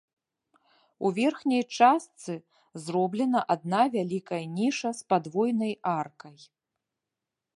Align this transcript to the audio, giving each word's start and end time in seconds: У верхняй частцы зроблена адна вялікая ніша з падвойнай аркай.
У 1.07 1.09
верхняй 1.17 1.63
частцы 1.79 2.33
зроблена 2.85 3.39
адна 3.57 3.83
вялікая 3.95 4.41
ніша 4.57 4.89
з 5.01 5.07
падвойнай 5.13 5.73
аркай. 5.99 6.37